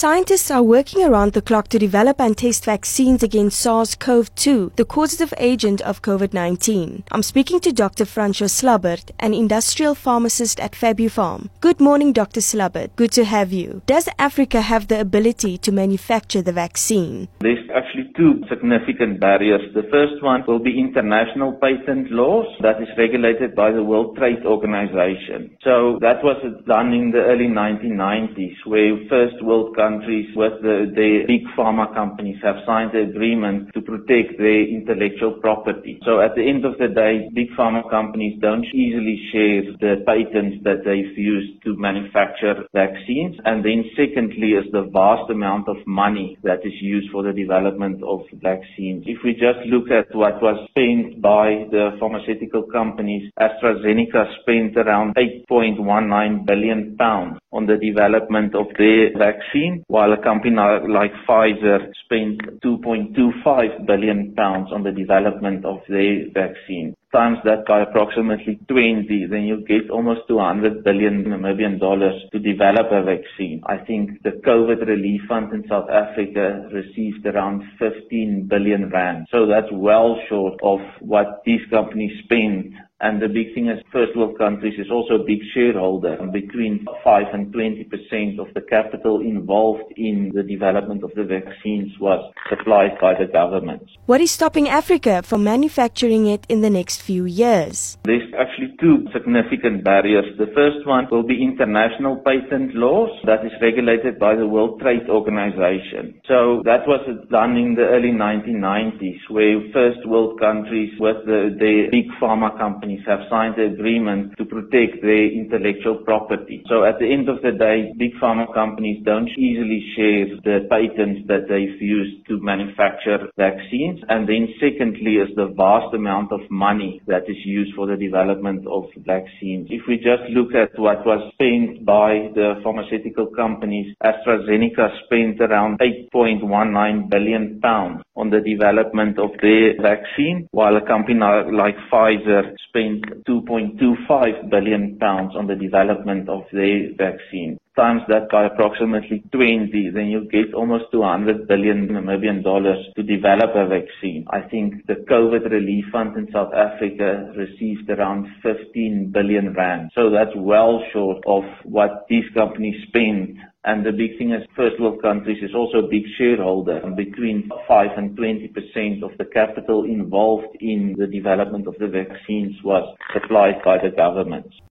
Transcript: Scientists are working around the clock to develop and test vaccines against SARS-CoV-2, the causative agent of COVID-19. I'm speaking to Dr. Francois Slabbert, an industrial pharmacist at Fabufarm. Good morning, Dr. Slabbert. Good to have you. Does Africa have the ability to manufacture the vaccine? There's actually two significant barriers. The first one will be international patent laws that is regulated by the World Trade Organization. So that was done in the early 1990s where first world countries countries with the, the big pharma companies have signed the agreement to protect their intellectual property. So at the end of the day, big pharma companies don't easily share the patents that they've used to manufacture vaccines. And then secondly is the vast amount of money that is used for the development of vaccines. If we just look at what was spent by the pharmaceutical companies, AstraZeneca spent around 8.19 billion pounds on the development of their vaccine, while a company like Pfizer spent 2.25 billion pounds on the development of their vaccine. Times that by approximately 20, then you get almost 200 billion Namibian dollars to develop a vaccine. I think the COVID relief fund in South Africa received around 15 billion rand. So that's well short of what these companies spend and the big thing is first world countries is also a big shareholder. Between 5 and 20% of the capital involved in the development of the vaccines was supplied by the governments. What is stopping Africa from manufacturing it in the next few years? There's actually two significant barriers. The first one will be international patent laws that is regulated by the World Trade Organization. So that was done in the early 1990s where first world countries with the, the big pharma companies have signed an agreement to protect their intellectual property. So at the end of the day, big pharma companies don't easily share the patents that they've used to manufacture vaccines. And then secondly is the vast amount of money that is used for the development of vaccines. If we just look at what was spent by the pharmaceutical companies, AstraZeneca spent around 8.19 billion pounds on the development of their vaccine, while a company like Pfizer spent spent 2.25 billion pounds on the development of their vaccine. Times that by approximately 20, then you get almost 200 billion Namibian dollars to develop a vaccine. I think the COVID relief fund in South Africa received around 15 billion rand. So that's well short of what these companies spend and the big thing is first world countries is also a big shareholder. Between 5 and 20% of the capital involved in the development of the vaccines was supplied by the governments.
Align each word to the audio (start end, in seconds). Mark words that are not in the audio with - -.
Scientists 0.00 0.50
are 0.50 0.62
working 0.62 1.04
around 1.04 1.34
the 1.34 1.42
clock 1.42 1.68
to 1.68 1.78
develop 1.78 2.18
and 2.22 2.34
test 2.34 2.64
vaccines 2.64 3.22
against 3.22 3.60
SARS-CoV-2, 3.60 4.76
the 4.76 4.86
causative 4.86 5.34
agent 5.36 5.82
of 5.82 6.00
COVID-19. 6.00 7.02
I'm 7.12 7.22
speaking 7.22 7.60
to 7.60 7.70
Dr. 7.70 8.06
Francois 8.06 8.46
Slabbert, 8.46 9.10
an 9.18 9.34
industrial 9.34 9.94
pharmacist 9.94 10.58
at 10.58 10.72
Fabufarm. 10.72 11.50
Good 11.60 11.80
morning, 11.82 12.14
Dr. 12.14 12.40
Slabbert. 12.40 12.96
Good 12.96 13.12
to 13.12 13.26
have 13.26 13.52
you. 13.52 13.82
Does 13.84 14.08
Africa 14.18 14.62
have 14.62 14.88
the 14.88 14.98
ability 14.98 15.58
to 15.58 15.70
manufacture 15.70 16.40
the 16.40 16.52
vaccine? 16.52 17.28
There's 17.40 17.68
actually 17.68 18.10
two 18.16 18.40
significant 18.48 19.20
barriers. 19.20 19.60
The 19.74 19.88
first 19.92 20.22
one 20.22 20.44
will 20.48 20.60
be 20.60 20.80
international 20.80 21.58
patent 21.60 22.10
laws 22.10 22.46
that 22.62 22.80
is 22.80 22.88
regulated 22.96 23.54
by 23.54 23.70
the 23.70 23.84
World 23.84 24.16
Trade 24.16 24.46
Organization. 24.46 25.58
So 25.62 25.98
that 26.00 26.24
was 26.24 26.40
done 26.66 26.94
in 26.94 27.10
the 27.10 27.20
early 27.20 27.52
1990s 27.52 28.64
where 28.64 28.96
first 29.10 29.36
world 29.44 29.76
countries 29.76 29.89
countries 29.90 30.26
with 30.36 30.52
the, 30.62 30.86
the 30.94 31.26
big 31.26 31.42
pharma 31.58 31.92
companies 31.94 32.36
have 32.42 32.56
signed 32.66 32.90
the 32.92 33.02
agreement 33.10 33.72
to 33.74 33.80
protect 33.80 34.38
their 34.38 34.62
intellectual 34.62 35.32
property. 35.40 35.98
So 36.04 36.20
at 36.20 36.34
the 36.34 36.46
end 36.46 36.64
of 36.64 36.78
the 36.78 36.88
day, 36.88 37.28
big 37.34 37.50
pharma 37.58 37.88
companies 37.90 38.38
don't 38.40 38.64
easily 38.66 39.18
share 39.32 39.62
the 39.82 40.04
patents 40.06 40.62
that 40.64 40.84
they've 40.84 41.16
used 41.18 41.62
to 41.64 41.76
manufacture 41.76 42.64
vaccines. 42.72 43.36
And 43.44 43.64
then 43.64 43.84
secondly 43.96 44.54
is 44.54 44.70
the 44.72 44.88
vast 44.92 45.30
amount 45.30 45.68
of 45.68 45.76
money 45.86 46.38
that 46.42 46.60
is 46.64 46.74
used 46.80 47.10
for 47.10 47.22
the 47.22 47.32
development 47.32 48.02
of 48.06 48.20
vaccines. 48.40 49.04
If 49.06 49.18
we 49.24 49.32
just 49.32 49.60
look 49.66 49.90
at 49.90 50.14
what 50.14 50.40
was 50.42 50.68
spent 50.70 51.20
by 51.20 51.66
the 51.70 51.96
pharmaceutical 51.98 52.62
companies, 52.70 53.30
AstraZeneca 53.38 54.38
spent 54.42 54.76
around 54.76 55.14
8.19 55.16 56.46
billion 56.46 56.96
pounds 56.96 57.38
on 57.52 57.66
the 57.66 57.76
development 57.76 58.54
of 58.54 58.66
their 58.78 59.10
vaccine, 59.18 59.79
while 59.88 60.12
a 60.12 60.22
company 60.22 60.56
like 60.56 61.12
Pfizer 61.28 61.90
spent 62.04 62.40
2.25 62.64 63.86
billion 63.86 64.34
pounds 64.34 64.70
on 64.72 64.82
the 64.82 64.92
development 64.92 65.64
of 65.64 65.78
their 65.88 66.26
vaccine. 66.34 66.94
Times 67.12 67.38
that 67.44 67.66
by 67.66 67.82
approximately 67.82 68.60
20, 68.68 69.26
then 69.26 69.42
you 69.42 69.64
get 69.66 69.90
almost 69.90 70.20
200 70.28 70.84
billion 70.84 71.24
Namibian 71.24 71.80
dollars 71.80 72.14
to 72.30 72.38
develop 72.38 72.86
a 72.92 73.02
vaccine. 73.02 73.60
I 73.66 73.78
think 73.78 74.22
the 74.22 74.40
COVID 74.46 74.86
relief 74.86 75.22
fund 75.28 75.52
in 75.52 75.66
South 75.68 75.90
Africa 75.90 76.68
received 76.72 77.26
around 77.26 77.64
15 77.80 78.46
billion 78.48 78.90
rand. 78.90 79.26
So 79.32 79.46
that's 79.46 79.66
well 79.72 80.20
short 80.28 80.54
of 80.62 80.78
what 81.00 81.42
these 81.44 81.62
companies 81.70 82.12
spend 82.22 82.74
and 83.02 83.20
the 83.20 83.28
big 83.28 83.54
thing 83.54 83.68
is 83.68 83.82
first 83.90 84.14
world 84.14 84.36
countries 84.36 84.78
is 84.78 84.90
also 84.90 85.14
a 85.14 85.24
big 85.24 85.40
shareholder. 85.54 86.18
Between 86.30 86.84
5 87.02 87.22
and 87.32 87.52
20% 87.52 88.38
of 88.38 88.52
the 88.52 88.60
capital 88.60 89.22
involved 89.22 89.90
in 89.96 90.30
the 90.34 90.42
development 90.42 91.02
of 91.02 91.10
the 91.14 91.24
vaccines 91.24 91.98
was 91.98 92.20
supplied 92.50 92.98
by 93.00 93.14
the 93.14 93.24
governments. 93.32 93.90
What 94.04 94.20
is 94.20 94.30
stopping 94.30 94.68
Africa 94.68 95.22
from 95.22 95.44
manufacturing 95.44 96.26
it 96.26 96.44
in 96.50 96.60
the 96.60 96.68
next 96.68 96.99
few 97.00 97.24
years? 97.24 97.96
There's 98.04 98.28
actually 98.38 98.76
two 98.80 99.06
significant 99.12 99.84
barriers. 99.84 100.26
The 100.38 100.52
first 100.54 100.86
one 100.86 101.08
will 101.10 101.22
be 101.22 101.42
international 101.42 102.22
patent 102.24 102.74
laws 102.74 103.10
that 103.24 103.44
is 103.44 103.52
regulated 103.60 104.18
by 104.18 104.36
the 104.36 104.46
World 104.46 104.80
Trade 104.80 105.08
Organization. 105.08 106.20
So 106.28 106.62
that 106.64 106.86
was 106.86 107.00
done 107.30 107.56
in 107.56 107.74
the 107.74 107.88
early 107.88 108.12
1990s 108.12 109.20
where 109.30 109.60
first 109.72 110.06
world 110.06 110.38
countries 110.40 110.90
with 110.98 111.24
the, 111.26 111.56
the 111.58 111.88
big 111.90 112.06
pharma 112.20 112.56
companies 112.58 113.00
have 113.06 113.20
signed 113.30 113.56
an 113.56 113.74
agreement 113.74 114.36
to 114.38 114.44
protect 114.44 115.02
their 115.02 115.26
intellectual 115.30 116.02
property. 116.04 116.62
So 116.68 116.84
at 116.84 116.98
the 116.98 117.10
end 117.10 117.28
of 117.28 117.42
the 117.42 117.52
day, 117.52 117.92
big 117.98 118.12
pharma 118.20 118.52
companies 118.52 119.02
don't 119.04 119.28
easily 119.38 119.80
share 119.96 120.26
the 120.44 120.66
patents 120.68 121.26
that 121.28 121.48
they've 121.48 121.80
used 121.80 122.26
to 122.28 122.40
manufacture 122.40 123.30
vaccines. 123.36 124.00
And 124.08 124.28
then 124.28 124.48
secondly 124.60 125.16
is 125.22 125.30
the 125.36 125.52
vast 125.56 125.94
amount 125.94 126.32
of 126.32 126.40
money 126.50 126.89
that 127.06 127.24
is 127.28 127.36
used 127.44 127.74
for 127.74 127.86
the 127.86 127.96
development 127.96 128.66
of 128.66 128.84
vaccines. 129.06 129.68
If 129.70 129.82
we 129.86 129.96
just 129.96 130.28
look 130.30 130.54
at 130.54 130.78
what 130.78 131.06
was 131.06 131.32
spent 131.34 131.84
by 131.84 132.28
the 132.34 132.60
pharmaceutical 132.62 133.26
companies, 133.26 133.94
AstraZeneca 134.02 135.04
spent 135.04 135.40
around 135.40 135.78
8.19 135.78 137.08
billion 137.08 137.60
pounds 137.60 138.02
on 138.16 138.30
the 138.30 138.40
development 138.40 139.18
of 139.18 139.30
their 139.40 139.80
vaccine, 139.80 140.48
while 140.50 140.76
a 140.76 140.86
company 140.86 141.18
like 141.20 141.76
Pfizer 141.90 142.52
spent 142.68 142.80
spent 142.80 143.24
2.25 143.26 144.50
billion 144.50 144.98
pounds 144.98 145.34
on 145.36 145.46
the 145.46 145.54
development 145.54 146.28
of 146.28 146.42
their 146.52 146.92
vaccine. 146.96 147.58
Times 147.76 148.02
that 148.08 148.28
by 148.30 148.46
approximately 148.46 149.22
20, 149.32 149.90
then 149.94 150.06
you 150.06 150.28
get 150.28 150.52
almost 150.54 150.84
200 150.90 151.46
billion 151.46 151.88
Namibian 151.88 152.42
dollars 152.42 152.84
to 152.96 153.02
develop 153.02 153.50
a 153.54 153.68
vaccine. 153.68 154.26
I 154.30 154.40
think 154.40 154.86
the 154.86 155.04
COVID 155.08 155.48
relief 155.50 155.84
fund 155.92 156.16
in 156.16 156.26
South 156.32 156.52
Africa 156.52 157.32
received 157.36 157.88
around 157.88 158.26
15 158.42 159.12
billion 159.14 159.54
rand. 159.54 159.92
So 159.94 160.10
that's 160.10 160.34
well 160.34 160.82
short 160.92 161.22
of 161.26 161.44
what 161.64 162.06
these 162.08 162.24
companies 162.34 162.74
spend 162.88 163.38
and 163.64 163.84
the 163.84 163.92
big 163.92 164.16
thing 164.16 164.32
is 164.32 164.42
first 164.56 164.80
world 164.80 165.02
countries 165.02 165.42
is 165.42 165.54
also 165.54 165.78
a 165.84 165.88
big 165.90 166.04
shareholder. 166.16 166.80
Between 166.96 167.50
5 167.68 167.88
and 167.98 168.16
20% 168.16 169.02
of 169.02 169.10
the 169.18 169.26
capital 169.26 169.84
involved 169.84 170.56
in 170.60 170.94
the 170.98 171.06
development 171.06 171.66
of 171.66 171.74
the 171.78 171.88
vaccines 171.88 172.56
was 172.64 172.96
supplied 173.12 173.60
by 173.62 173.76
the 173.76 173.94
governments. 173.94 174.56